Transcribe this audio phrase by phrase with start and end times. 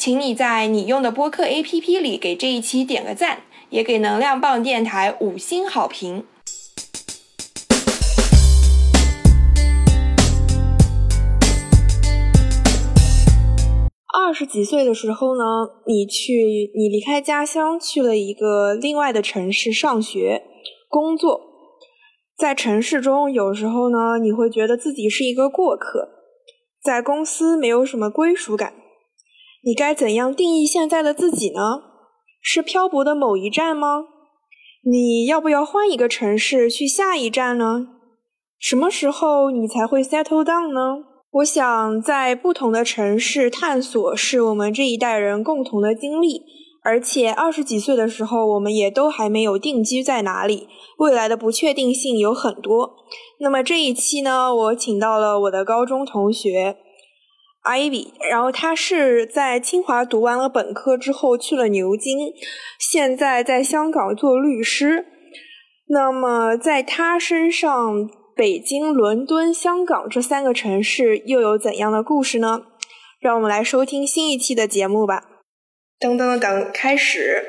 [0.00, 6.24] 请你在你用的播客 APP 里给这一期点个赞，也给能量棒电台五星好评。
[14.10, 15.42] 二十几岁的时候呢，
[15.86, 20.44] 你去，你离开家乡去了一个另外的城市上学、
[20.88, 21.42] 工作，
[22.38, 26.08] 在城市中，有时候呢，你会觉得自己是一个过客，
[26.82, 28.79] 在公司没有什么归属感。
[29.62, 31.82] 你该怎样定义现在的自己呢？
[32.40, 34.04] 是漂泊的某一站吗？
[34.82, 37.88] 你要不要换一个城市去下一站呢？
[38.58, 41.04] 什么时候你才会 settle down 呢？
[41.32, 46.40] 我想在不同的城市探索是我们这一代人共同的经历，
[46.82, 52.94] 而且二十几岁的时候，我们也都还没有定居在哪里，未来的不确定性有很多。
[53.38, 56.78] 那么这一期呢，我请到了我的高中同学。
[57.64, 62.32] Ivy，然后他是在清华读完了本科之后去了牛津，
[62.78, 65.06] 现在在香港做律师。
[65.88, 72.62] 那么在他身上，北京、伦敦、香港这三个城市又有怎样的故事呢？
[73.20, 75.24] 让我们来收听新一期的节目吧。
[76.00, 77.44] 噔噔噔，开始。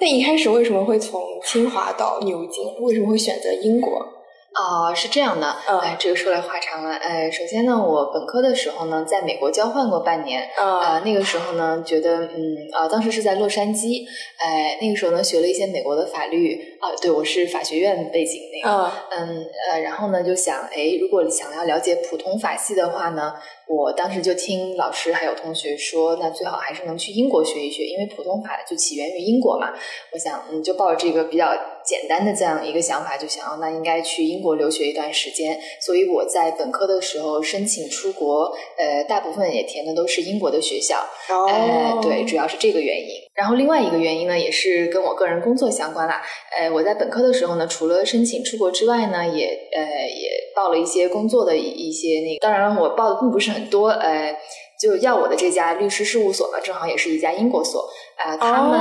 [0.00, 2.64] 那一开始为什么会从清华到牛津？
[2.80, 4.21] 为什么会选择英国？
[4.52, 5.46] 啊，是这样的，
[5.80, 14.04] 哎，这个说来话长了，哎，首先呢，我本科的时候呢，在美国交换过半年，啊，那个时候呢，觉得，嗯，啊，当时是在洛杉矶，
[14.36, 23.34] 哎，那个时候呢，学了一些美国的法律，啊，对我是法学院背景那个，嗯，呃，然后呢，就想，哎，如果想要了解普通法系的话呢。
[23.68, 29.72] 我当时就听老师还有同学说，那最好还是能去英国学一学，因为普通法就起源于英国嘛。
[30.12, 35.58] 我想，嗯，就抱着这个比较简单的这样一个想法，就想，哦，那应该去英国留学一段时间。
[35.80, 40.98] 所以我在本科的时候申请出国，呃，大部分也填的都是英国的学校。
[41.30, 43.22] 哦，对，主要是这个原因。
[43.42, 46.22] 然后另外一个原因呢，也是跟我个人工作相关啦。
[46.56, 52.38] 呃，我在本科的时候呢，除了申请出国之外呢，也呃也报了一些工作的一些那个。
[52.40, 53.88] 当然，我报的并不是很多。
[53.88, 54.32] 呃，
[54.80, 57.84] 就要我的这家律师事务所呢，正好也是一家英国所。
[58.16, 58.78] 啊，他们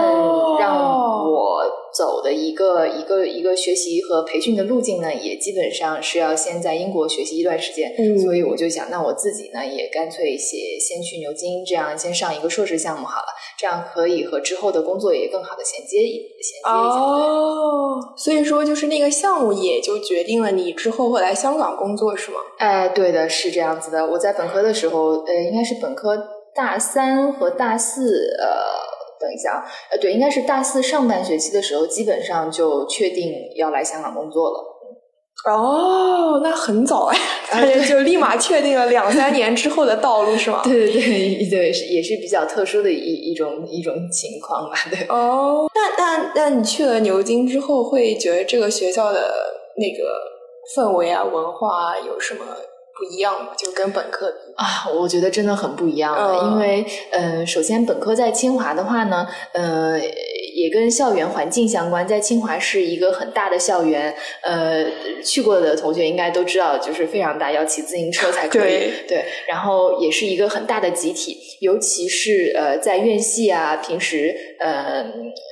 [0.59, 1.63] 让我
[1.93, 7.93] 走的一个一个一个学习和培训的路径呢，也基本上是要先在英国学习一段时间。
[7.97, 13.27] 嗯，所以我就想，那我自己呢，也干脆写先去牛津，这样先上一个硕士项目好了，
[13.59, 16.71] 这样可以和之后的工作也更好的衔接一衔接一下。
[16.71, 22.37] 哦，所以说就是那个项目也就决定了你之后会来香港工作，是吗？
[22.57, 24.05] 哎，对的，是这样子的。
[24.05, 26.17] 我在本科的时候，呃，应该是本科
[26.55, 28.90] 大三和大四，呃。
[29.21, 34.67] 等一下，呃，对，应该是大四上半学期的时候，基本上就确定要来香港工作了。
[35.49, 37.17] 哦，那很早哎，
[37.53, 40.61] 而且就立马确定了两三年之后的道路，是吗？
[40.65, 44.75] 对对对对，是也是比较特殊的一一种一种情况吧。
[44.89, 45.07] 对。
[45.07, 49.31] 哦，那那那你去了牛津之后，会觉得这个学校的
[49.77, 50.13] 那个
[50.75, 52.45] 氛围啊、文化啊有什么？
[53.01, 59.99] 不一样就跟本科啊，我觉得真的很不一样的，因为嗯，首先本科在清华的话呢，呃，
[60.53, 64.13] 也跟校园环境相关，在清华是一个很大的校园，
[64.43, 64.85] 呃，
[65.25, 68.91] 去过的同学应该都知道，就是非常大，要骑自行车才可以。
[69.07, 75.05] 对，然后也是一个很大的集体，尤其是呃，在院系啊，平时呃。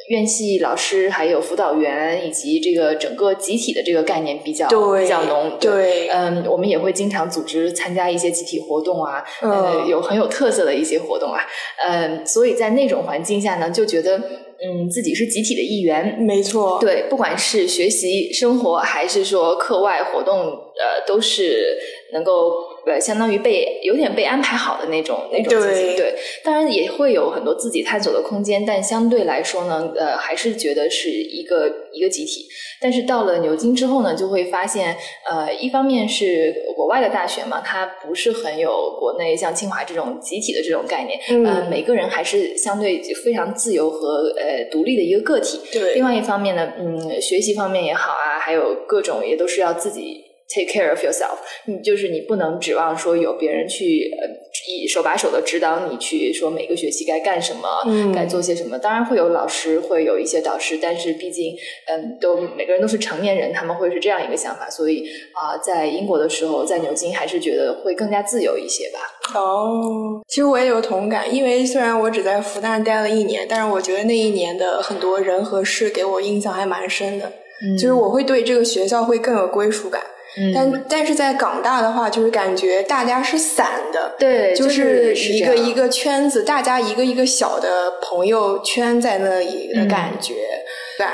[0.09, 11.39] 院系老师还有辅导员以及这个整个集体的这个概念比较比较浓，对，嗯，我们也会经常组织参加一些集体活动啊，呃，有很有特色的一些活动啊，
[11.87, 21.77] 嗯，所以在那种环境下呢，就觉得嗯自己是集体的一员，没错，对，不管是学习生活还是说课外活动，呃，都是
[22.13, 22.68] 能够。
[22.85, 25.95] 呃，相当于被有点被安排好的那种那种自己。
[25.95, 32.47] 对，当然也会有很多自己探索的空间，但相对来说呢，呃，还是觉得是一个一个集体。
[32.81, 34.95] 但是到了牛津之后呢，就会发现，
[35.29, 45.59] 呃，一方面是国外的大学嘛，它不是很有国内像清华这种集体的这种概念，嗯，每个人还是相对非常自由和呃独立的一个个体。
[45.71, 45.95] 对。
[45.95, 51.37] 另外一方面呢，嗯，学习方面也好啊，还有各种也都是要自己 take care of yourself。
[51.65, 54.49] 你就是你不能指望说有别人去呃。
[54.67, 58.77] 以手把手的指导你去说每个学期该干什么，该做些什么。
[58.77, 61.55] 当然会有老师，会有一些导师，但是毕竟，
[61.85, 64.69] 嗯，都每个人都是成年人，他们会是这样一个想法。
[64.69, 68.99] 所以啊，在英国的时候，在牛津还是觉得会更加自由一些吧。
[69.39, 77.31] 哦，其实我也有同感，因为虽然我只在复旦待了一年，但是我觉得那一年的很多人和事给我印象还蛮深的。
[77.63, 80.03] 嗯就是我会对这个学校会更有归属感。
[80.53, 90.35] 但但是在港大的话，就是感觉大家是散的，对，就是一个一个圈子，大家一个一个小的朋友圈在那里的感觉。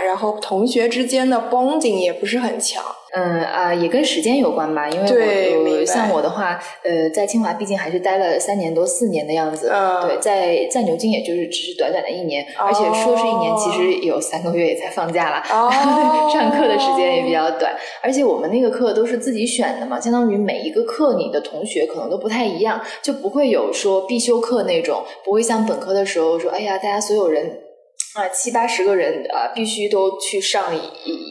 [0.01, 2.83] 然后同学之间的 bonding 也不是很强。
[3.17, 9.71] 嗯啊，也跟时间有关吧，因为我像我的话，呃，在清华毕竟还是待了三年多四年的样子。
[10.05, 15.41] 对，在在牛津也就是只是短短的一年，而且说是一年，其实有三个月也才放假了。
[16.29, 27.61] 上课的时间也比较短，而且我们那个课都是自己选的嘛，相当于每一个课你的同学可能都不太一样，就不会有说必修课那种，不会像本科的时候说，哎呀，大家所有人。
[28.15, 30.79] 啊，七八十个人啊，必须都去上一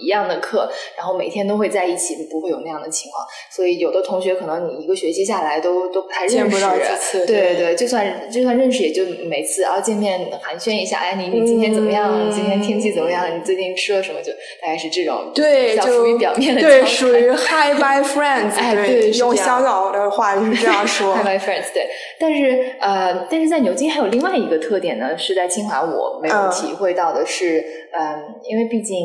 [0.05, 3.27] 一样的课，然后每天都会在一起，不会有那样的情况。
[3.51, 12.31] 所以有的同学可能你一个学期下来都都不太认识，对对，就算就算认识，也就每次啊见面寒暄一下，哎，你你今天怎么样？
[12.31, 13.27] 今天天气怎么样？
[13.35, 14.21] 你最近吃了什么？
[14.21, 21.89] 就大概是这种，对，就属于表面的，对，属于 Hi Bye Friends， 哎，对，用香港的话就是这样说 Hi Bye Friends，对。
[22.19, 28.97] 但是呃，但是在牛津还有另外一个特点呢，是在清华我没有体会到的是，嗯，因为毕竟。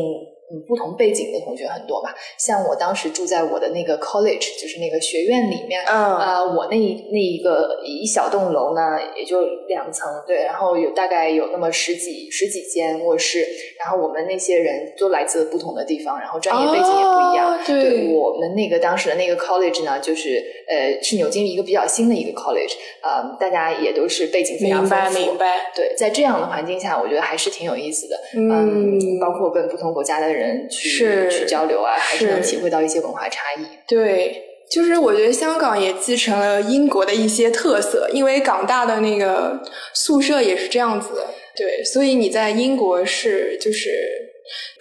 [0.51, 2.09] 嗯，不同背景的同学很多嘛。
[2.35, 5.79] 像我当时住在我的那个 college，就是那个学院里面。
[5.85, 5.93] 嗯。
[5.93, 6.75] 啊，我那
[7.11, 10.37] 那一个一小栋楼呢，也就两层，对。
[10.37, 13.45] 然后有大概有那么十几十几间卧室。
[13.79, 17.59] 然后我们那些人都来自不同的地方，然后专业背景也不一样。
[17.65, 18.09] 对。
[18.11, 22.73] 我们那个当时的那个 college 呢，就是呃，是牛津一个比较新的一个 college。
[23.03, 25.19] 呃，大家也都是背景非常丰富。
[25.19, 25.71] 明白。
[25.75, 28.19] 对，在这样的环境下，我觉得还是挺有意思的。
[28.35, 29.19] 嗯。
[29.19, 30.39] 包括跟不同国家的人。
[30.39, 33.65] 人去去交流啊，还是能体会到一些文化差异。
[33.85, 34.41] 对，
[34.71, 39.59] 就是我觉得香港也继承了英国的一些特色，因为港大的那个
[39.93, 41.25] 宿舍也是这样子。
[41.55, 43.89] 对，所以你在英国是就是。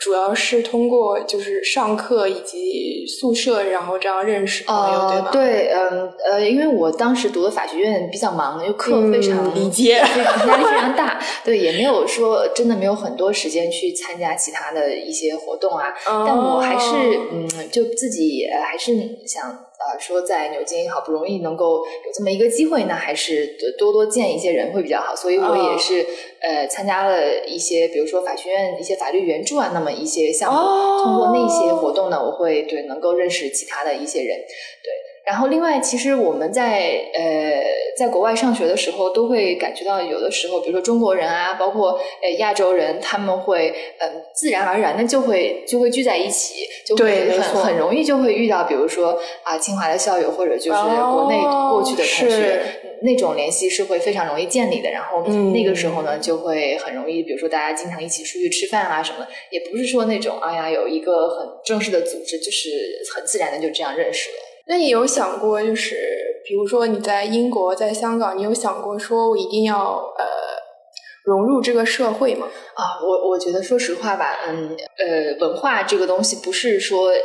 [0.00, 5.29] 主要是通过就是上课以及宿舍，然后这样认识朋友，对吧？
[5.31, 15.93] 对，嗯呃，因为我当时读的法学院比较忙，又课非常理解，压力非常大， 对，也没有说真的没有很多时间去参加其他的一些活动啊。
[16.06, 18.94] 但我还是嗯，就自己还是
[19.26, 19.68] 想。
[19.78, 25.14] 啊，说在牛津好不容易能够有这么一个机会，那还是多多见一些人会比较好。
[25.14, 26.04] 所以我也是
[26.40, 30.58] 呃参加了一些，比如说法学院一些法律援助啊，那么一些项目。
[31.04, 35.07] 通过那些活动呢，我会对能够认识其他的一些人，对。
[35.28, 37.62] 然后，另外，其实我们在呃，
[37.98, 50.81] 在国外上学的时候，都会感觉到，有的时候，比如说中国人啊，包括呃亚洲人，他们会嗯，自然而然的就会就会聚在一起，就会很很容易就会遇到，比如说啊，清华的校友，或者就是
[51.12, 52.62] 国内过去的同学，
[53.03, 54.88] 那种联系是会非常容易建立的。
[54.91, 55.22] 然后
[55.53, 62.70] 那个时候呢，就会很容易，比如说大家经常一起出去吃饭啊什么的，也不是说那种哎呀有一个很正式的组织，就是
[63.14, 64.36] 很自然的就这样认识了。
[64.69, 65.96] 那你有想过，就是
[66.44, 70.25] 比如说你在英国、在香港，你有想过说我一定要呃
[71.29, 72.47] 融入这个社会嘛？
[72.75, 77.17] 啊，我我觉得说实话吧，嗯呃，文化这个东西不是说呃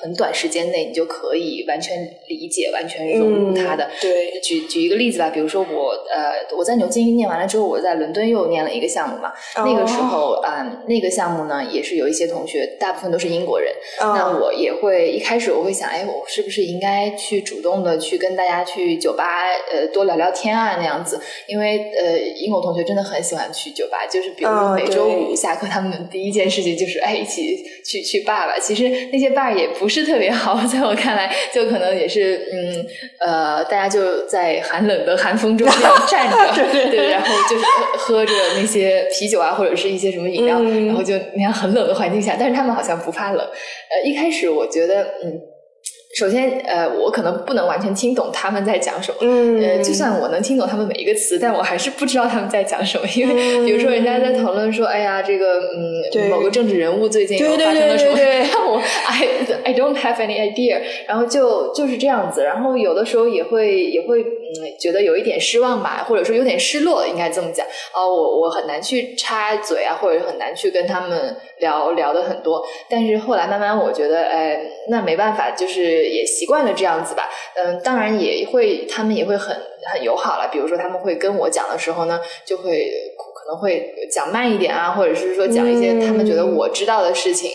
[0.00, 3.90] 很短时间内你就可以完全理解、完全融入它的。
[4.00, 13.72] 对，举举一个例子吧，比如说我呃我在牛津念完了之后，我在伦敦又念了一个项目嘛，那个时候啊那个项目呢也是有一些同学，大部分都是英国人。
[13.98, 21.18] 那我也会一开始我会想，哎，我是不是应该去主动的去跟大家去酒吧，呃，多聊聊天啊那样子？
[21.46, 28.54] 因为呃，英国同学真的很喜欢去酒吧，就是比如说每周五下课，他们第一件事情就是哎，一起去去 bar 吧。
[28.60, 32.86] 其实那些 bar 也不是特别好，在我看来，就可能也是嗯
[33.20, 37.64] 呃，大家就在寒冷的寒风中这样站着， 对，然后就是
[37.96, 43.40] 喝着那些啤酒啊，或者是一些什么饮料，然后就那样很冷的环境下，但是他们好像不怕冷。
[43.40, 45.40] 呃，一开始我觉得，嗯，
[46.14, 49.18] 首先，呃，我可能不能完全听懂他们在讲什么。
[49.22, 53.04] 嗯，呃，就算我能听懂他们每一个词，但我还是不知道他们在讲什么。
[53.16, 53.34] 因为
[53.66, 58.14] 比如说，人家在讨论说，哎呀，这个，嗯，某个政治人物最近又发生了什么？
[58.70, 59.26] 我，I
[59.72, 60.80] I don't have any idea。
[61.08, 62.44] 然后就就是这样子。
[62.44, 67.66] 然后有的时候也会也会，嗯，觉得有一点失望吧，或者说有点失落，应该这么讲。
[67.92, 72.64] 啊，我我很难去插嘴啊，或者很难去跟他们聊聊的很多。
[72.88, 76.03] 但是后来慢慢，我觉得，哎，那没办法，就是。
[76.08, 79.56] 也习惯了这样子吧，嗯，当然也会，他们也会很
[79.92, 80.48] 很友好了。
[80.52, 82.90] 比如说，他们会跟我讲的时候呢，就会。
[83.44, 87.50] 可能会讲慢一点啊，或者是说讲一些他们觉得我知道的事情，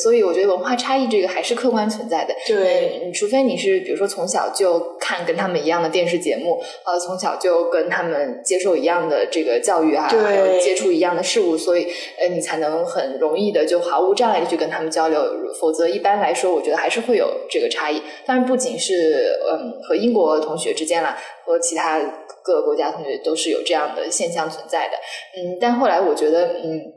[0.00, 2.32] 所以我觉得文化差异这个还是客观存在的。
[2.46, 11.88] 对，除非你是比如说从小就看跟他们一样的电视节目，呃，从小就跟他们接受一样的这个教育啊，还有接触一样的事物，所以
[12.20, 15.20] 呃，你才能很容易的就毫无障碍的去跟他们交流。
[15.60, 17.91] 否则，一般来说，我觉得还是会有这个差异。
[18.24, 22.00] 当然，不仅是嗯和英国同学之间啦，和其他。
[22.44, 24.96] 各个国家同学都是有这样的现象存在的，
[25.36, 26.92] 嗯，但后来我觉得，嗯，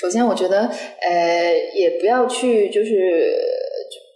[0.00, 0.70] 首先我觉得，
[1.00, 3.34] 呃，也不要去，就是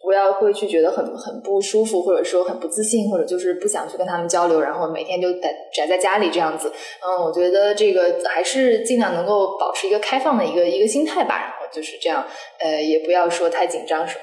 [0.04, 12.24] 不要会去觉得很很不舒服，或者说很不自信，或者就是不想去跟他们交流，然后每天就宅宅在家里这样子，嗯，我觉得这个还是尽量能够保持一个开放的一个一个心态吧，然后就是这样，
[12.60, 14.20] 呃，也不要说太紧张什么，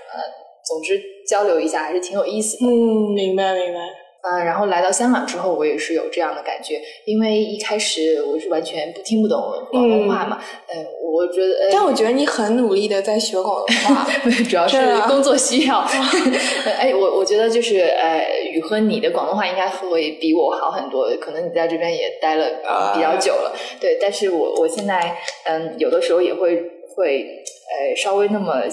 [0.63, 0.97] 总之
[1.27, 2.65] 交流一下还是挺有意思的。
[2.65, 3.79] 嗯，明白明白。
[4.27, 9.39] 嗯，然后来到香港之后，我也是有这样的感觉，因为一开始我是完全不听不懂
[9.69, 14.07] 广东话嘛，嗯，我觉得，但我觉得你很努力的在学广东话，
[14.49, 14.77] 主要是
[15.07, 15.77] 工作需要。
[16.79, 22.49] 哎，我我觉得就是呃，宇和你的广东话应该会比我好很多，可能你在这边也待了
[22.95, 25.15] 比较久了，对，但是我我现在
[25.45, 26.63] 嗯，有的时候也会
[26.95, 28.63] 会呃稍微那么。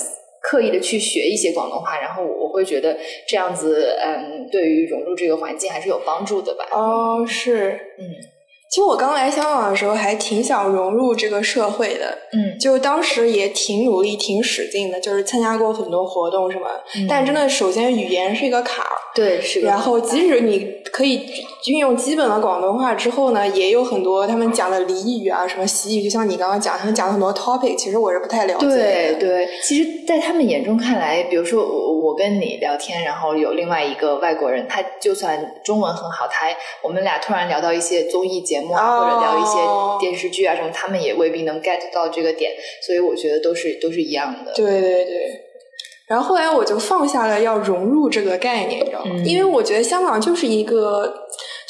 [0.42, 6.66] 刻意的去学一些广东话，然后我会觉得这样子，嗯，对于融入这个环境还是有帮助的吧。
[6.72, 8.10] 哦，是，嗯，
[8.72, 16.66] 其实我刚来香港的时候还挺想融入这个社会的，嗯，就当时也挺努力、挺使劲的，就是参加过很多活动什么，
[17.06, 18.92] 但真的，首先语言是一个坎儿。
[19.14, 19.60] 对，是。
[19.60, 21.20] 然后，即使你可以
[21.66, 28.66] 运用基本的广东话之后呢，也有很多他们讲的俚语啊，什么习语，就像你刚刚讲，他们讲很多 topic，其实我是不太了解。
[28.66, 36.46] 对对，其实，在他们眼中看来，比如说我我跟你聊天，然后有另外一个外国人，他就算中文很好，他
[36.82, 39.58] 我们俩突然聊到一些综艺节目啊，或者聊一些
[40.00, 42.52] 电视剧啊什么，他们也未必能 get 到这个点，
[42.86, 44.52] 所以我觉得都是都是一样的。
[44.52, 45.40] 对对对。
[46.08, 49.14] 然后后来我就放下了要融入这个概念，你知道吗？
[49.24, 51.10] 因为我觉得香港就是一个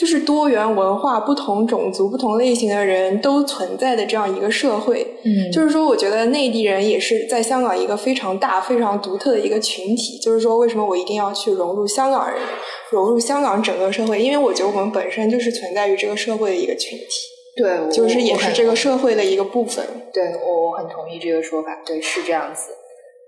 [0.03, 5.07] 就是多元文化、不同种族、不同类型的人都存在的这样一个社会。
[5.23, 10.19] 嗯，就是说，我觉得内地人也是在香港一个非常大、非常独特的一个群体。
[10.19, 12.37] 就是说，为什么我一定要去融入香港人，
[12.91, 14.21] 融入香港整个社会？
[14.21, 17.07] 因为我觉得我们本身就是存在于这个社会的一个群体。
[17.55, 19.87] 对，就是也是这个社会的一个部分。
[20.13, 21.81] 对，我我很同意这个说法。
[21.87, 22.73] 对，是这样子。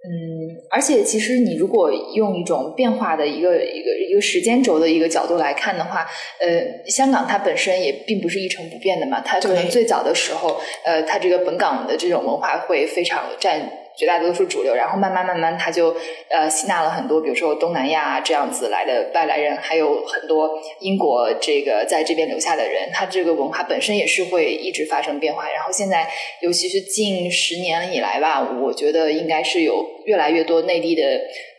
[0.07, 6.07] 嗯，而且其实你如果用一种变化的一个一个一个时间轴的一个角度来看的话，
[6.41, 13.84] 呃，香港它本身也并不是一成不变的嘛，它可能最早的时候，呃，它这个本港的这种文化会非常占。
[13.97, 15.95] 绝大多数主流，然后慢慢慢慢，他就
[16.29, 25.49] 呃吸纳了很多，比如说东南亚这样子来的外来人，还有很多英国这个在这边留下的人，他这个文化本身也是会一直发生变化。
[25.51, 26.09] 然后现在，
[26.41, 31.03] 尤其是近十年以来吧，我觉得应该是有越来越多内地的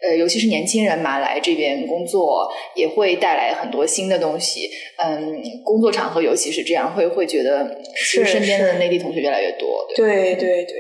[0.01, 4.69] 呃，尤其是年轻人嘛来这边工作，也会带来很多新的东西。
[4.97, 9.85] 嗯，工作场合尤其是这样，会会觉得是身边的内地同学越来越多。
[9.95, 10.75] 对对对。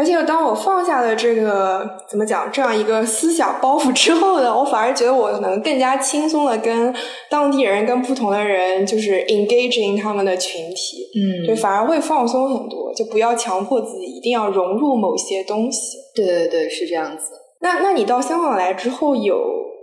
[0.00, 6.94] 而且当我放下了这个怎么讲这样一个思想包袱之后呢，我反而觉得我能更加轻松的跟
[7.28, 15.98] 当地人、跟不同的人就是 engaging 他们的群体，嗯，就反而会放松很多，就不要强迫自己一定要融入某些东西。
[16.14, 17.24] 对对对，是这样子。
[17.60, 19.38] 那那你到香港来之后，有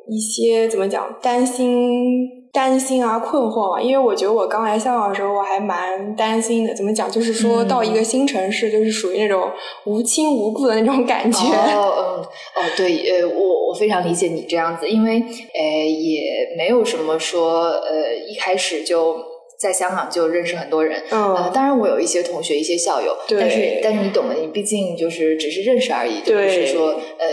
[0.09, 2.36] 一些怎么讲担心？
[2.57, 6.73] 担心啊，困惑啊，因为我觉得我刚来香港的时候，我还蛮担心的。
[6.73, 7.07] 怎么讲？
[7.11, 9.51] 就是说到一个新城市，就是属于那种
[9.85, 11.37] 无亲无故的那种感觉。
[11.37, 15.21] 哦，嗯，哦，对，呃，我我非常理解你这样子，因为
[15.53, 19.17] 呃，也没有什么说呃，一开始就
[19.59, 21.03] 在香港就认识很多人。
[21.11, 26.87] 嗯，当然我有一些同学、一些校友，但是但是你懂的，你毕竟就是只是认识而已，不是说
[27.19, 27.27] 呃。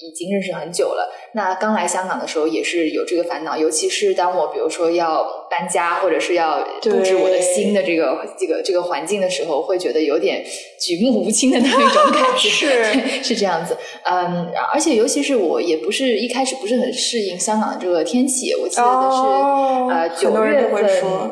[0.00, 10.44] 已经认识很久了，那刚来香港的时候也是有这个烦恼，尤其是当我比如说要搬家或者是要布置我的新的这个这个这个环境的时候，会觉得有点
[10.80, 13.76] 举目无亲的那种感觉， 是是这样子。
[14.02, 20.84] 嗯，而且尤其是我也不是一开始不是很适应香港的这个天气，我记得是呃九月份，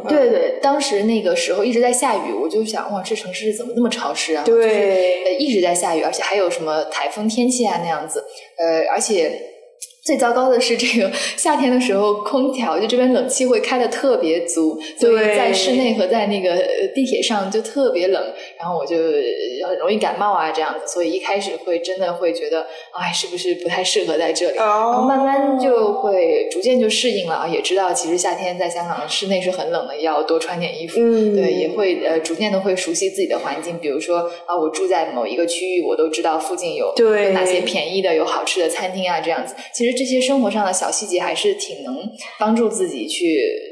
[0.06, 4.44] 对对，当时那个时候一直在下雨，我就想哇，这城市怎么那么潮湿啊？
[4.46, 8.25] 对，一直在下雨，而且还有什么台风天气啊那样子，
[8.56, 9.54] 呃，而且。
[10.06, 16.56] 最糟糕的是，这个夏天的时候，空调就这边冷气会开的特别足，所以在室内和在那个
[16.94, 18.22] 地铁上就特别冷，
[18.58, 18.96] 然后我就
[19.66, 24.56] 很容易感冒啊这样子，所以一开始会真的会觉得，哎，是不是不太适合在这里？
[24.56, 31.00] 然后慢慢就会逐渐就适应了，也知道其实夏天在香港室内是很冷的，要多穿点衣服。
[31.34, 39.56] 对，也会呃逐渐的会熟悉自己的环境，比如说啊，我住在某一个区域，我都知道附近有有哪些便宜的、有好吃的餐厅啊这样子。
[39.75, 39.96] 其实。
[39.96, 41.96] 这些生活上的小细节还是挺能
[42.38, 43.25] 帮助自己去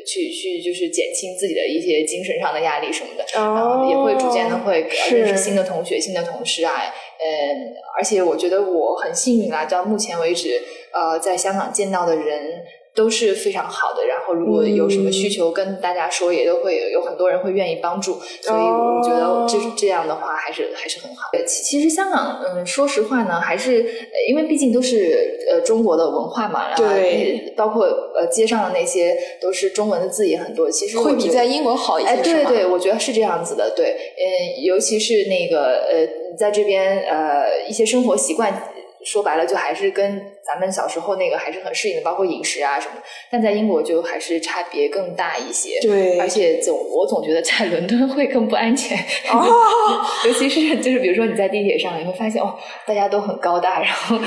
[0.06, 6.72] 去去，就是减轻自己的一些精神上的压力什么的，然后也会逐渐的会认识新的同学、新的同事啊，
[7.18, 10.62] 嗯，而且我觉得我很幸运啊，到目前为止，
[10.92, 12.64] 呃，在香港见到的人。
[12.94, 21.28] 都是非常好的，然后如果有什么需求跟大家说，也都会有很多人会愿意帮助，所以我觉得这这样的话还是还是很好。
[21.44, 23.84] 其其实香港，嗯，说实话呢，还是
[24.28, 26.84] 因为毕竟都是呃中国的文化嘛，然后
[27.56, 27.84] 包括
[28.14, 32.08] 呃街上的那些都是中文的字也很多，其实会比在英国好一些。
[32.10, 38.70] 哎，对对，我觉得是这样子的，对，嗯，尤其是那个呃，在这边呃一些生活习惯。
[39.04, 42.94] 说白了，就还是跟咱们小时候那个还是很适应的，包括饮食啊什么。
[43.30, 45.78] 但在英国就还是差别更大一些。
[45.80, 48.96] 对，而且总我总觉得在伦敦会更不安全。
[49.30, 49.44] 哦，
[50.26, 54.18] 尤其是就是比如说你在地铁上，你会发现哦，大家都很高大，然后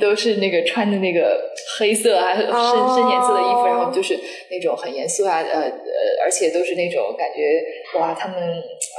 [0.00, 1.40] 都是那个穿的那个
[1.78, 4.18] 黑色啊深深颜色的衣服，然后就是
[4.50, 5.70] 那种很严肃啊，呃呃，
[6.22, 7.42] 而且都是那种感觉
[7.96, 8.36] 哇，他们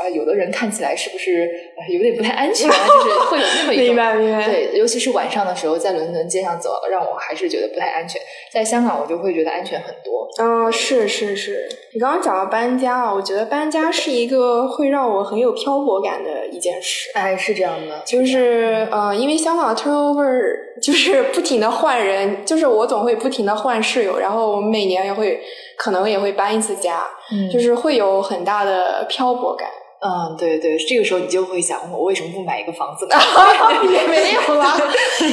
[0.02, 1.50] 啊，有的人看起来是不是
[1.92, 2.74] 有点不太安全啊？
[3.06, 8.20] 就是会有那么一种明白明白对，尤其是晚上的时候，在伦敦街上走，让我还是觉得不太安全。
[8.52, 10.28] 在香港，我就会觉得安全很多。
[10.40, 11.70] 嗯，是是是。
[11.94, 17.10] 你刚刚讲到搬家啊，我觉得搬家是一个会让我很有漂泊感的一件事。
[17.14, 25.42] 哎，是这样的，就是呃，因为香港的 turnover 就是不停的换人，就是我总会不停的换室友，然后我们每年也会
[25.80, 29.70] 可能也会搬一次家，嗯，就是会有很大的漂泊感。
[30.02, 33.16] 嗯，对对，这个时候你就会想，我为什么不买一个房子呢？
[33.90, 34.78] 也没有 吧，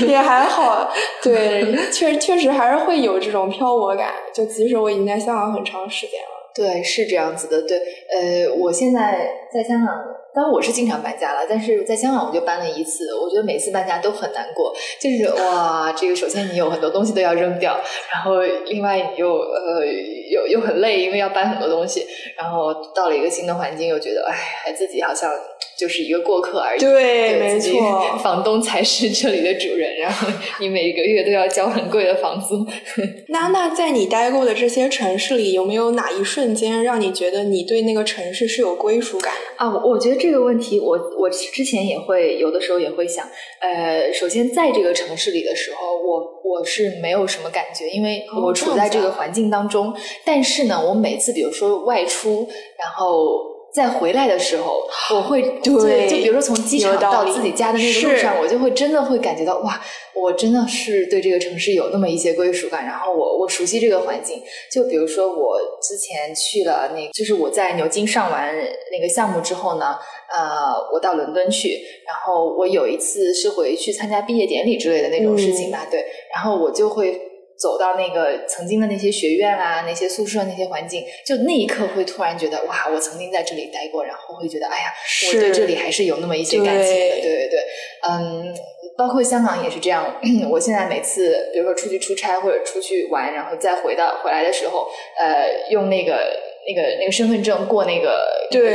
[0.09, 0.89] 也还好。
[1.23, 4.13] 对，确确实还是会有这种漂泊感。
[4.33, 6.36] 就即使我已经在香港很长时间了。
[6.57, 7.63] 对，是这样子的。
[7.69, 9.95] 对，呃，我现在在香港，
[10.35, 13.15] 当然我是经常搬家了，但是在香港我就搬了一次。
[13.15, 17.79] 我觉得每次搬家都很难过，就是哇，这个首先你有很多东西都要扔掉，
[18.13, 19.85] 然后另外你又呃
[20.31, 24.27] 又又很累，因为要搬很多东西，然后到了一个新的环境，又觉得
[24.65, 25.31] 哎，自己好像。
[25.79, 26.81] 就是一个过客而已。
[26.81, 30.29] 对，没错， 房东才是这里的主人，然后
[30.61, 32.67] 你每个月都要交很贵的房租。
[33.29, 39.69] 那那在你待过的这些城市里，有没有哪一瞬间让你觉得你对那个城市是有归属感啊？
[39.69, 43.27] 我我觉得这个问题，我我之前也会有的时候也会想，
[43.61, 49.95] 呃，首先在这个城市里的时候，我我是没有什么感觉，因为我处在这个环境当中。
[50.25, 52.49] 但是呢，我每次比如说外出，
[52.79, 53.56] 然后。
[53.77, 54.81] 在回来的时候，
[55.15, 59.79] 我会对，就比如说从机场到自己家的那个路上，我就会真的会感觉到哇，
[60.15, 62.87] 我真的是对这个城市有那么一些归属感。
[62.87, 68.55] 然后我我熟悉这个环境，就比如说我之前去了那，就是我在牛津上完
[68.91, 69.99] 那个项目之后呢，
[70.35, 76.03] 呃，我到伦敦去，然后我有一次是回去参加毕业典礼之类的那种事情吧，对，
[76.35, 77.21] 然后我就会。
[77.59, 84.93] 走到那个曾经的那些学院啊，那些宿舍那些环境，就那一刻会突然觉得哇，我曾经在这里待过，然后会觉得哎呀，
[85.29, 87.61] 我对这里还是有那么一些感情的，对对对，
[88.09, 88.55] 嗯，
[88.97, 90.21] 包括香港也是这样。
[90.51, 94.89] 我现在每次比如说出去出差或者出去玩，然后再回到回来的时候，
[95.19, 96.55] 呃，用那个。
[96.67, 98.27] 那个那个身份证过那个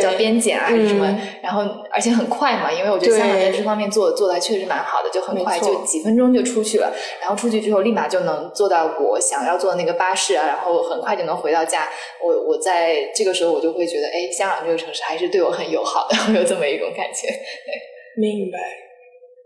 [0.02, 1.06] 叫边检啊还是什么，
[1.44, 11.90] 然后而且很快嘛，因为我觉得香港在这方面做做的还确实蛮好的，就很快就几分钟就出去了，然后出去之后立马就能坐到我想要坐的那个巴士啊，然后很快就能回到家。
[12.24, 17.28] 我我在这个时候我就会觉得，哎，香港这个城市还是对我很友好的，我 有这么一种感觉。
[17.28, 18.58] 对明白。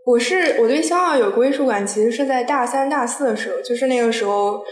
[0.06, 4.64] 我是我对香港有归属感，其实是在大三大四的时候，就是那个时候。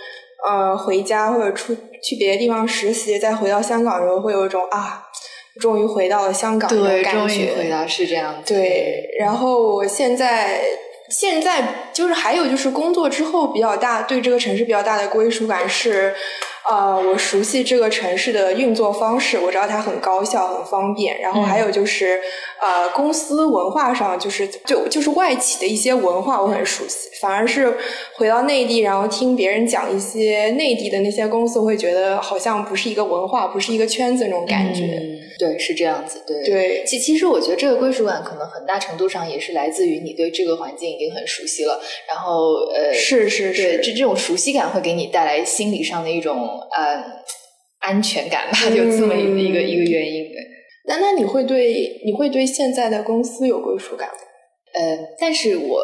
[0.45, 5.03] 呃，回家或者出去别的地方实习，再回到香港时候，会有一种啊，
[5.59, 7.19] 终于回到了香港的感觉。
[7.19, 8.35] 终于回到是这样。
[8.45, 10.61] 对，然后我现在
[11.09, 16.13] 现在就是还有就是工作之后比较大，对这个城市比较大的归属感是。
[16.69, 21.19] 呃，我熟悉这个城市的运作方式，我知道它很高效、很方便。
[21.19, 22.19] 然后还有就是，
[22.61, 27.09] 呃，公司文化上就是就就是外企的一些文化我很熟悉。
[27.21, 27.77] 反而是
[28.15, 34.99] 回到内地，然后听别人讲一些内地的那些公司，我会觉得好像不是一个文化，不是一个圈子那种感觉。
[35.39, 36.21] 对，是这样子。
[36.27, 41.81] 对对，其其实我觉得这个归属感可能很大程度上也是来自于你对这个环境已经很熟悉了。
[42.07, 46.52] 然后呃，是是是，这这种熟悉感会给你带来心理上的一种。
[46.75, 47.03] 呃，
[47.79, 50.31] 安全感吧，有这么一个一个一个原因。
[50.31, 50.37] 对
[50.85, 54.15] 那那你会对你会对现在的公司有归属感吗？
[54.73, 55.83] 呃，但是我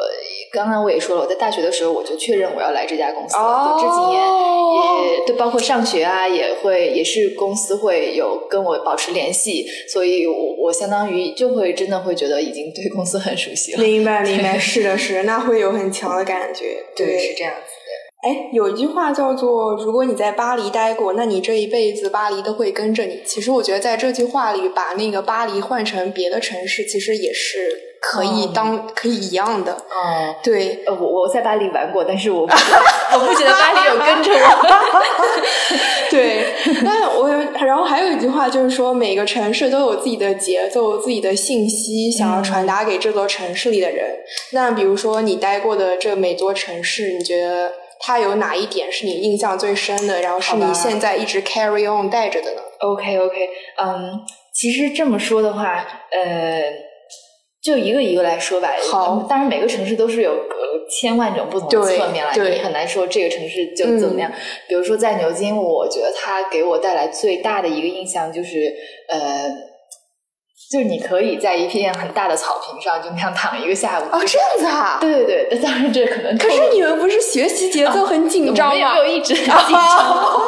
[0.52, 3.38] 刚刚我也说了，我在大学的时候我就确认我要来这家公司。
[3.38, 13.84] 哦，这几年也对，包括上学啊，也会也是公司会有跟我保持联系，所以我我相当于就会真的会觉得已经对公司很熟悉了。
[13.84, 16.84] 明白，明白， 是的，是的，那会有很强的感觉。
[16.96, 17.62] 对，是这样子。
[18.22, 23.22] 哎，有一句话叫做“如果你在巴黎待过，那你这一辈子巴黎都会跟着你”。
[23.26, 29.72] 其实我觉得在这句话里，把那个巴黎换成别的城市，其实也是可以当可以一样的。
[29.72, 32.54] 哦，对，呃，我我在巴黎玩过，但是我不
[33.16, 34.68] 我不觉得巴黎有跟着我。
[36.12, 36.54] 对，
[36.84, 37.30] 那我
[37.66, 44.18] 然后还有一句话就是说，每个城市都有自己的节奏、自己的信息，想要传达给这座城市里的人。
[44.52, 47.72] 那比如说你待过的这每座城市，你觉得？
[48.00, 50.22] 它有哪一点是你印象最深的？
[50.22, 54.22] 然后是你现在一直 carry on 带着的呢？OK OK，嗯，
[54.54, 56.64] 其实这么说的话，呃，
[57.62, 58.70] 就一个一个来说吧。
[58.90, 60.34] 好，当然每个城市都是有
[60.90, 64.32] 千万种不同的侧面了，你很难说这个城市就怎么样。
[64.68, 68.74] 比如说在牛津，我觉得它给我带来最大的一个印象就是，
[69.10, 69.69] 呃。
[70.70, 75.00] 就是你可以在一片很大的草坪上就那样躺一个下午哦，这样子啊？
[75.02, 76.38] 对对对，当然这可能。
[76.38, 78.94] 可是你们不是学习节奏很紧张吗？
[78.94, 80.42] 没有一直很紧张，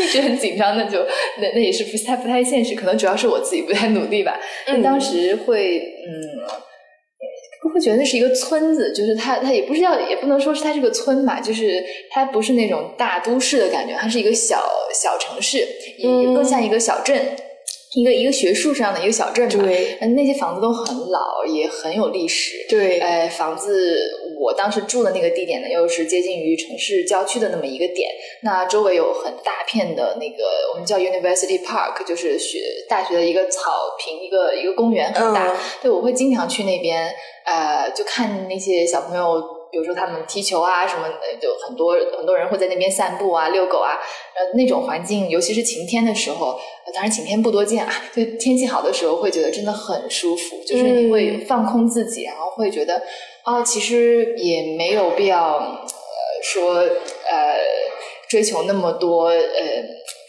[0.02, 0.98] 一直很紧张，那就
[1.38, 2.74] 那那也是不太不太现实。
[2.74, 4.36] 可能主要是我自己不太努力吧。
[4.66, 4.82] 嗯。
[4.82, 14.60] 当时会嗯，会觉得那是一个村子，就是它它也不是要，也不能说是它是个村吧，就是它不是那种大都市的感觉，它是一个小
[14.92, 15.58] 小城市，
[15.98, 17.36] 也更像一个小镇。
[17.94, 19.64] 一个一个学术上的一个小镇吧，
[20.14, 22.66] 那些房子都很老，也很有历史。
[22.68, 28.10] 对，呃，房子我当时住的那个地点呢，又是接近于城市郊区的那么一个点。
[28.42, 35.56] 那周围有很大片的那个我们叫 University Park，就是学大学的一个草坪，一个一个公园很大。
[35.80, 39.53] 对，我会经常去那边，呃，就看那些小朋友。
[39.74, 43.98] 比如说他们踢球啊什么的，就很多很多人会在那边散步啊、遛狗啊，
[44.36, 46.56] 呃，那种环境，尤其是晴天的时候，
[46.94, 53.02] 当然晴天不多见啊，就天气好的时候，会觉得真的很舒服，就是你会放空自己，然后会觉得
[53.42, 55.82] 啊，其实也没有必要呃
[56.40, 57.58] 说呃
[58.28, 59.42] 追求那么多呃，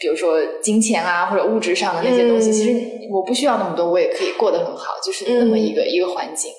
[0.00, 6.50] 比如说金钱啊或者物质上的那些东西，其实我不需要那么多，我也可以过得很好，就是那么一个一个环境。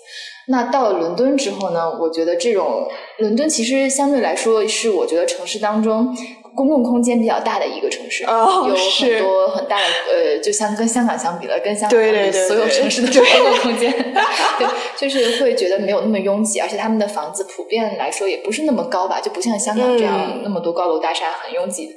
[0.49, 1.89] 那到了伦敦之后呢？
[1.99, 6.15] 我觉得这种伦敦其实相对来说是我觉得城市当中
[6.55, 11.99] 公共空间比较大的一个城市，有很多很大的呃，就像跟香港相比了，跟香港
[12.47, 13.91] 所有城市的公共空间，
[14.57, 21.93] 对，就是会觉得没有那么拥挤，而且他们的房子普遍来说也不是那么高吧，就不像香港这样那么多高楼大厦很拥挤。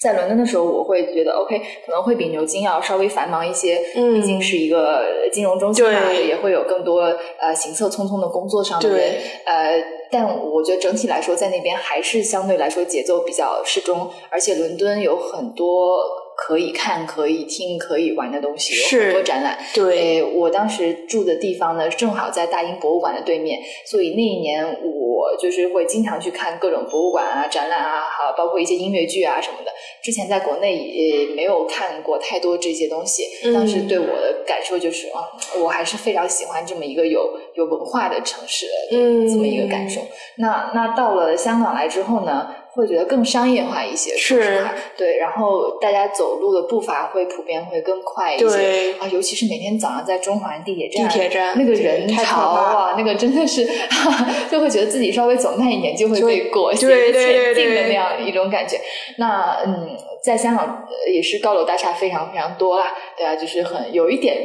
[0.00, 7.02] 在伦敦的时候，我会觉得 OK，可能会比牛津要稍微繁忙一些，毕竟是一个金融中心嘛，也会有更多
[7.38, 15.98] 呃行色匆匆的工作上的人，呃，但我觉得整体来说，在那边还是相对来说节奏比较适中，而且伦敦有很多。
[16.42, 19.58] 可以看、可以听、可以玩的东西，有很多展览。
[19.74, 29.70] 对，我当时住的地方呢，正好在大英博物馆的对面，所以那一年我就是会经常去看各种博物馆啊、展览啊，好，包括一些音乐剧啊什么的。
[30.02, 35.20] 之前在国内也没有看过太多这些东西，当时对我的感受就是啊，
[35.62, 40.00] 我还是非常喜欢这么一个有有文化的城市，嗯，这么一个感受。
[40.38, 42.54] 那那到了香港来之后呢？
[42.72, 44.64] 会觉得更商业化一些，是，
[44.96, 53.66] 对，然后大家走路的步伐会普遍会更快一些，啊，尤其是每天早上在中环地铁站，地铁站那个人潮啊，那个真的是，
[54.50, 58.78] 就会觉得自己稍微走慢一点就会被裹挟前进的那样一种感觉。
[59.18, 64.36] 那嗯，在香港也是高楼大厦非常非常多啦，对啊，就是很有一点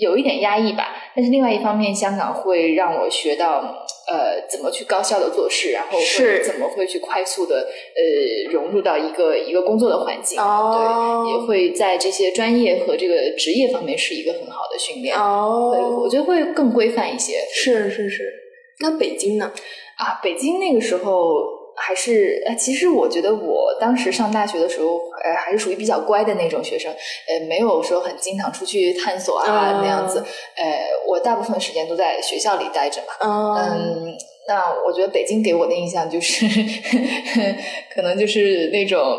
[0.00, 0.88] 有一点压抑吧。
[1.14, 3.86] 但是另外一方面，香港会让我学到。
[4.10, 7.56] 呃，怎么去高效的做事，然后是怎么会去快速的
[7.94, 10.40] 呃融入到一个一个工作的环境？
[10.40, 15.14] 哦，对，也会在这些专业和这个职业方面是一个很好的训练。
[15.14, 17.34] 哦，我觉得会更规范一些。
[17.52, 18.32] 是是是，
[18.80, 19.52] 那北京呢？
[19.98, 22.42] 啊，北京那个时候还是……
[22.46, 30.18] 呃，其实我觉得我当时上大学的时候，呃，还是属于比较乖的那种学生，呃，没有说很经常出去探索啊那样子。
[30.56, 33.14] 呃，我大部分时间都在学校里待着嘛。
[33.22, 34.14] 嗯，
[34.48, 36.46] 那我觉得北京给我的印象就是，
[37.94, 39.18] 可能就是那种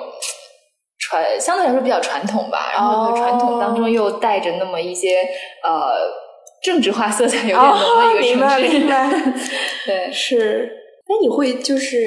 [0.99, 2.71] 传，相对来说比较传统吧。
[2.73, 5.17] 然后传统当中又带着那么一些
[5.63, 6.27] 呃。
[6.61, 9.09] 政治化色彩有点浓的一个城市，明白？
[9.87, 10.69] 对，是。
[11.07, 12.05] 那你会就是，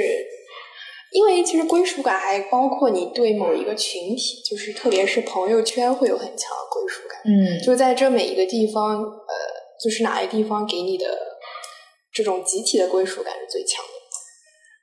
[1.12, 7.20] 因为其实归属感还包括你对某一个群体，就是特别是朋友圈会有很强的归属感。
[7.24, 9.34] 嗯，就在这每一个地方，呃，
[9.82, 11.06] 就是哪一个地方给你的
[12.12, 13.91] 这种集体的归属感是最强的。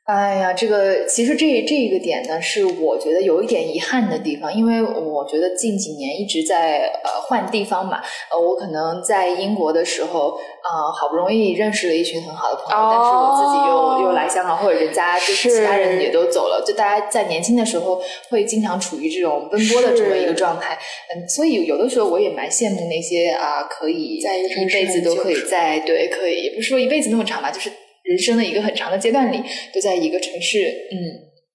[0.09, 10.29] 哎呀，这个其实这这一个点呢，是我觉得有一点遗憾的地方，因为我觉得近几年一直在呃换地方嘛，呃，我可能在英国的时候
[10.63, 20.75] 啊，好不容易认识了一群很好的朋友，但是我自己又又来香港，或者人家就其他人也都走了，就大家在年轻的时候会经常处于这种奔波的这么一个状态，
[21.13, 27.71] 嗯，所以有的时候我也蛮羡慕那些啊，可以在一辈子都可以在对，可以也不是说一辈子那么长吧，就是。
[28.09, 29.37] 人生的一个很长的阶段里，
[29.71, 30.97] 都在一个城市，嗯，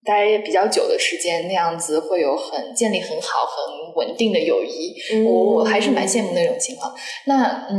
[0.05, 4.95] 待比较久的时间，那样子会有很建立很好、很稳定的友谊。
[5.25, 6.95] 我我还是蛮羡慕那种情况。
[7.27, 7.77] 那嗯，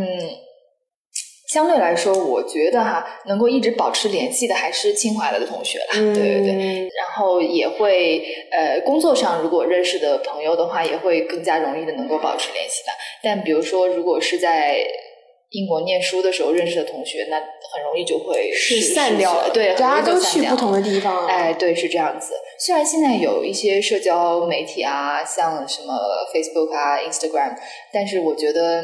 [1.47, 5.93] 相对来说，我觉得哈，能够一直保持联系的还是清华的同学啦。
[5.93, 6.81] 对对对。
[6.81, 12.91] 然后也会呃，工作上如果认识的朋友的话，也会更加容易的能够保持联系的。
[13.23, 14.85] 但比如说，如果是在
[15.49, 19.49] 英国念书的时候认识的同学，那很容易就会是散掉了。
[19.51, 21.27] 对，大家都去不同的地方。
[21.27, 22.33] 哎，对，是这样子。
[22.59, 25.93] 虽然现在有一些社交媒体啊，像什么
[26.33, 27.55] Facebook 啊、Instagram，
[27.91, 28.83] 但是我觉得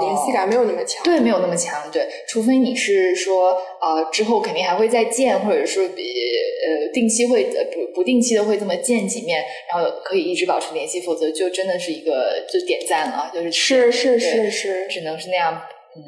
[0.00, 1.02] 联系感没有那么强。
[1.02, 1.80] 对，没有那么强。
[1.90, 15.54] 对，除非你是说呃，之后肯定还会再见，或者说比呃定期会呃不不定期的会这么见几面，然后可以一直保持联系，否则就真的是一个就点赞了，就是是是是是，只能是那样。
[15.96, 16.00] 嗯，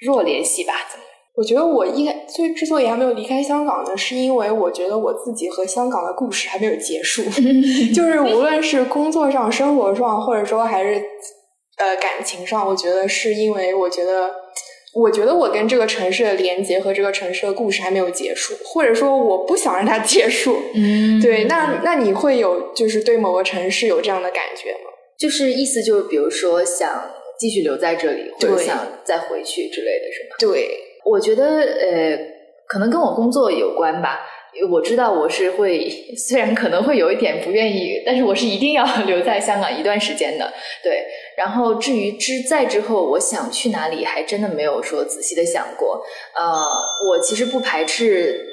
[0.00, 0.72] 弱联系吧？
[0.90, 1.04] 怎么？
[1.36, 7.22] 我觉得我一开最之所以还没有离开香港呢，是因为我觉得我自己和香港的故事还没有结束。
[7.94, 11.00] 就是无论是工作上、生活上，或者说还是
[11.80, 14.30] 呃感情上，我觉得是因为我觉得，
[14.94, 20.56] 我觉得我跟这个城市的连接和这个城市的故事还没有结束，或者说我不想让它结束。
[20.74, 21.44] 嗯，对。
[21.44, 24.90] 那那你会有就是对某个城市有这样的感觉吗？
[25.18, 27.10] 就是意思就是，比如说想。
[27.40, 30.36] 继续留在这里，或者想再回去之类的是吗？
[30.38, 32.18] 对，我觉得呃，
[32.68, 34.20] 可能跟我工作有关吧。
[34.70, 40.52] 我知道我是会，虽然可能会有一点不愿意，但是我是一定要 留在香港一段时间的。
[40.82, 41.04] 对，
[41.36, 46.02] 然后至于之在之后我想去哪里，还真的没有说仔细的想过。
[46.34, 46.68] 呃，
[47.08, 48.46] 我其实不排斥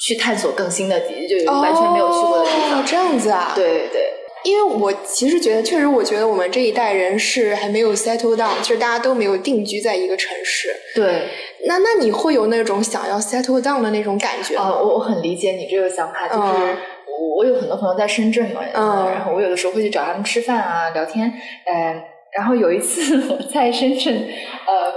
[0.00, 2.84] 去探索更新的地，就完全没有去过的地方。
[2.84, 3.52] 这样子啊？
[3.54, 4.14] 对对。
[4.44, 10.68] 因为我其实觉得，确实，我觉得我们这一代人是还没有 settle down，就是大家都没有定居在一个城市。
[10.94, 11.28] 对，
[11.66, 14.70] 那那你会有那种想要 settle down 的那种感觉吗？
[14.70, 21.26] 我我很理解你这个想法，就是我我有很多朋友在深圳嘛，嗯然后我有的时候会去找他们吃饭啊、聊天。
[21.66, 22.02] 嗯，
[22.36, 24.92] 然后有一次我在深圳，呃，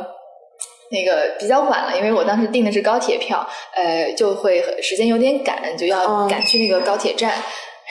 [0.92, 7.34] 那个比较晚了，因为我当时订的是高铁票，呃，就会时间有点赶，就要赶去那个高铁站。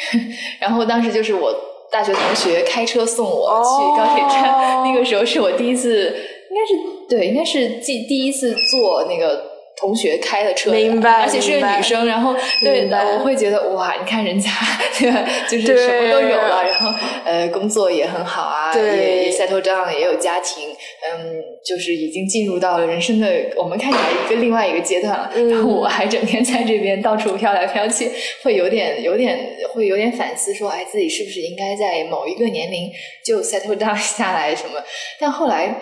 [0.60, 1.54] 然后当时就是我
[1.90, 6.06] 大学同学开车送我去高铁站， 那个时候是我第一次，
[6.50, 6.74] 应该是
[7.08, 9.49] 对，应该是第第一次坐那个。
[9.80, 14.50] 同学开的车，明白，而且是个女生，然后对，我会觉得哇，你看人家
[14.98, 16.92] 对吧，就是什么都有了，然后
[17.24, 25.32] 呃，工作也很好啊，也也 settle down，也有家庭，嗯，就是已经进入到了人生的我们看起来一个另外一个阶段了。
[25.50, 28.10] 然后我还整天在这边到处飘来飘去，
[28.42, 32.90] 会有点有点会有点反思，说哎，自己是不是应该在某一个年龄
[33.24, 34.74] 就 settle down 下来什么？
[35.18, 35.74] 但后来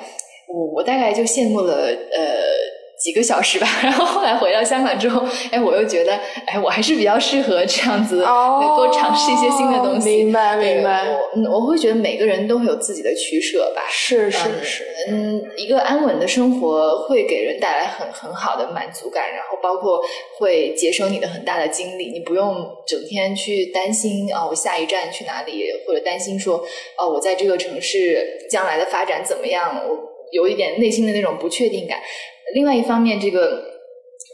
[0.47, 1.75] 我我大概就羡慕了
[2.13, 2.78] 呃。
[2.99, 6.13] 几个小时吧， 然后后来回到香港之后，哎，我又觉得，
[6.47, 10.09] 哎，我还是比较适合这样子，多尝试一些新的东西。
[10.25, 11.07] 明白，明白。
[11.09, 13.83] 我我会觉得每个人都会有自己的取舍吧。
[13.89, 14.85] 是是是。
[15.11, 20.01] 嗯，一个安稳的生活会给人带来很很好的满足感，然后包括
[20.39, 26.57] 会节省你的很大的精力，你不用整天去担心啊，我下一站去哪里，或者担心说，
[26.97, 29.97] 哦，我在这个城市将来的发展怎么样，我
[30.33, 32.01] 有一点内心的那种不确定感。
[32.55, 33.63] 另外一方面，这个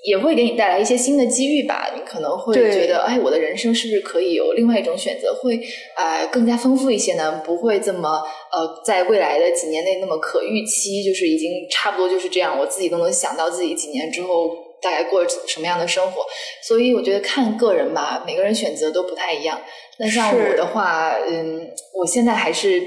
[0.04, 1.92] 也会给你带来一些新的机遇吧。
[1.94, 5.58] 你可能会觉得，哎，我的人生是不是可以有另外一种选择，会
[5.96, 7.42] 呃更加丰富一些呢？
[7.44, 8.22] 不会这么
[8.52, 12.58] 呃，在未来的几年内那么可预期，就是已经差不多就是这样。
[12.58, 14.50] 我自己都能想到自己几年之后
[14.82, 16.22] 大概过什么样的生活。
[16.62, 19.60] 所以我觉得看个人吧，每个人选择都不太一样。
[19.98, 22.82] 那像我的话，嗯，我现在还是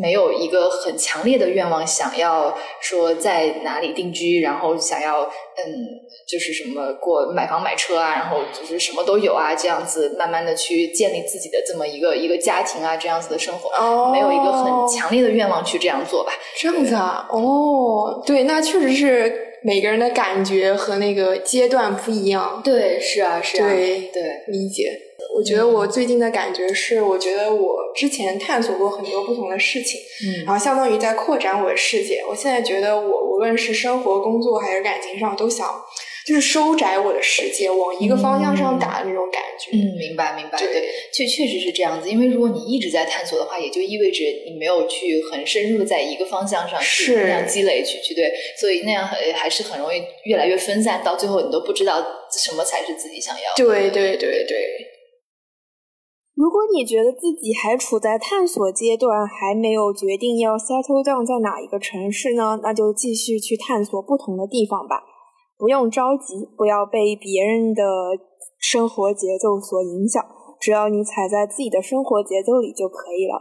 [0.00, 6.06] 没有一个很强烈的愿望，想要说在哪里定居，然后想要嗯。
[6.26, 16.32] 就是什么过买房买车啊，然后就是什么都有啊，这样子慢慢的去建立自己的这么一个一个家庭啊，这样子的生活，没有一个很强烈的愿望去这样做吧。
[16.58, 22.60] 这样子啊，哦，对，那确实是每个人的感觉和那个阶段不一样。
[22.64, 25.00] 对，是啊，是啊，对对，理解。
[25.36, 32.24] 我觉得我最近的感觉是，我觉得我之前探索过很多不同的事情，嗯，然后相当于在扩展我的世界。
[32.28, 35.84] 我现在觉得我无论是生活、工作还是感情上，都想。
[36.26, 39.70] 就是收窄我的世界，往一个方向上打的那种感觉。
[39.76, 40.58] 嗯，明白明白。
[40.58, 42.10] 对，确确实是这样子。
[42.10, 53.42] 因为如果你一直在探索的话，也就意味着你没有去很深入的在一个方向上去那样积累去去对，所以那样很还是很容易越来越分散，到最后你都不知道什么才是自己想要。
[53.56, 54.95] 对对对对。
[56.36, 65.02] 如果你觉得自己还处在探索阶段，还没有决定要 settle down 在哪一个城市呢，那就继续去探索不同的地方吧。
[65.56, 67.82] 不用着急，不要被别人的
[68.60, 70.22] 生活节奏所影响，
[70.60, 73.40] 只要你踩在自己的生活节奏里就可以了。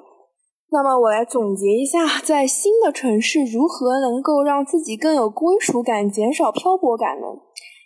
[0.72, 7.28] 那么，我来总结一下，在新的城市如何能够让自己更有归属感，减少漂泊感呢？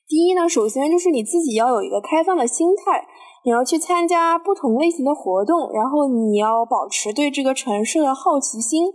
[0.07, 3.07] 第一呢，首先就是你自己要有一个开放的心态，
[3.49, 8.85] 你要去参加不同类型的活动，然后你要保持对这个城市的好奇心，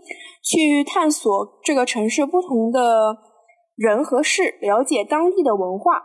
[0.45, 1.29] 去探索
[1.65, 3.19] 这个城市不同的。
[3.75, 6.01] 人和事，了解当地的文化。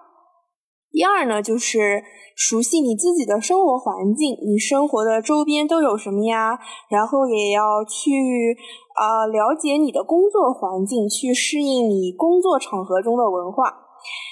[0.90, 2.02] 第二呢，就是
[2.36, 6.58] 熟悉你自己的生活环境，你生活的周边都有什么呀？
[6.90, 8.58] 然后也要去
[8.96, 13.72] 啊了解你的工作环境，去适应你工作场合中的文化。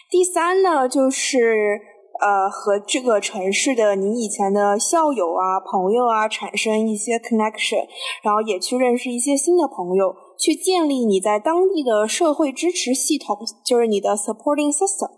[0.10, 1.80] 第三呢，就是
[2.20, 7.88] 呃和这个城市的你以前的校友啊、朋友啊产生一些 connection，
[8.24, 10.16] 然后也去认识一些新的朋友。
[10.40, 15.10] 去建立你在当地的社会支持系统，就是你的 supporting system。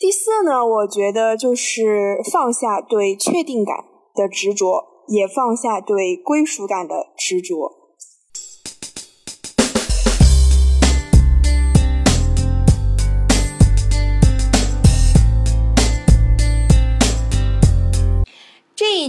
[0.00, 3.84] 第四呢，我觉得就是放下对确定感
[4.16, 7.81] 的执着，也放下对归属感的执着。